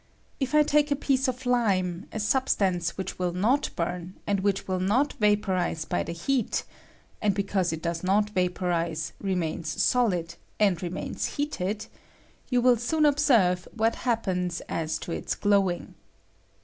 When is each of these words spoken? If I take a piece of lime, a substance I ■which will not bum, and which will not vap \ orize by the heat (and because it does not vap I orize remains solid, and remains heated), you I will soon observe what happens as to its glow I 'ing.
If 0.39 0.55
I 0.55 0.63
take 0.63 0.89
a 0.89 0.95
piece 0.95 1.27
of 1.27 1.45
lime, 1.45 2.07
a 2.11 2.19
substance 2.19 2.91
I 2.91 2.99
■which 3.03 3.19
will 3.19 3.33
not 3.33 3.69
bum, 3.75 4.15
and 4.25 4.39
which 4.39 4.67
will 4.67 4.79
not 4.79 5.13
vap 5.19 5.41
\ 5.47 5.47
orize 5.47 5.87
by 5.87 6.01
the 6.01 6.11
heat 6.11 6.63
(and 7.21 7.35
because 7.35 7.71
it 7.71 7.83
does 7.83 8.03
not 8.03 8.33
vap 8.33 8.59
I 8.63 8.65
orize 8.91 9.11
remains 9.21 9.79
solid, 9.83 10.33
and 10.59 10.81
remains 10.81 11.35
heated), 11.37 11.85
you 12.49 12.61
I 12.61 12.63
will 12.63 12.77
soon 12.77 13.05
observe 13.05 13.67
what 13.75 13.97
happens 14.01 14.59
as 14.67 14.97
to 14.97 15.11
its 15.11 15.35
glow 15.35 15.69
I 15.69 15.73
'ing. 15.73 15.93